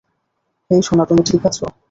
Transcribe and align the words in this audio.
হেই 0.71 0.81
সোনা 0.81 1.03
তুমি 1.05 1.21
ঠিক 1.25 1.41
আছ? 1.45 1.57